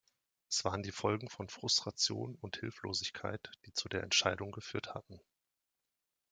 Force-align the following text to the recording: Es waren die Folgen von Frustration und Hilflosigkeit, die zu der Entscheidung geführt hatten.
Es 0.49 0.65
waren 0.65 0.81
die 0.81 0.91
Folgen 0.91 1.29
von 1.29 1.47
Frustration 1.47 2.33
und 2.41 2.57
Hilflosigkeit, 2.57 3.51
die 3.67 3.73
zu 3.73 3.87
der 3.87 4.01
Entscheidung 4.01 4.51
geführt 4.51 4.95
hatten. 4.95 5.21